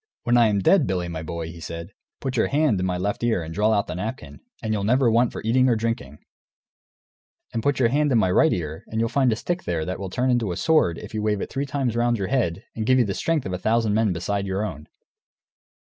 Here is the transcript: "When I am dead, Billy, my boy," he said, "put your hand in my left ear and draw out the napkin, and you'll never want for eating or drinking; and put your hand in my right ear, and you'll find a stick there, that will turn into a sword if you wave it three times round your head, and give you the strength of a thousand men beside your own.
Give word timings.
"When 0.23 0.35
I 0.35 0.47
am 0.47 0.57
dead, 0.61 0.87
Billy, 0.87 1.07
my 1.09 1.21
boy," 1.21 1.49
he 1.51 1.59
said, 1.59 1.89
"put 2.21 2.35
your 2.35 2.47
hand 2.47 2.79
in 2.79 2.87
my 2.87 2.97
left 2.97 3.23
ear 3.23 3.43
and 3.43 3.53
draw 3.53 3.71
out 3.71 3.85
the 3.85 3.93
napkin, 3.93 4.39
and 4.63 4.73
you'll 4.73 4.83
never 4.83 5.11
want 5.11 5.31
for 5.31 5.43
eating 5.43 5.69
or 5.69 5.75
drinking; 5.75 6.17
and 7.53 7.61
put 7.61 7.77
your 7.77 7.89
hand 7.89 8.11
in 8.11 8.17
my 8.17 8.31
right 8.31 8.51
ear, 8.51 8.83
and 8.87 8.99
you'll 8.99 9.09
find 9.09 9.31
a 9.31 9.35
stick 9.35 9.61
there, 9.65 9.85
that 9.85 9.99
will 9.99 10.09
turn 10.09 10.31
into 10.31 10.51
a 10.51 10.57
sword 10.57 10.97
if 10.97 11.13
you 11.13 11.21
wave 11.21 11.39
it 11.39 11.51
three 11.51 11.67
times 11.67 11.95
round 11.95 12.17
your 12.17 12.29
head, 12.29 12.63
and 12.75 12.87
give 12.87 12.97
you 12.97 13.05
the 13.05 13.13
strength 13.13 13.45
of 13.45 13.53
a 13.53 13.59
thousand 13.59 13.93
men 13.93 14.11
beside 14.11 14.47
your 14.47 14.65
own. 14.65 14.87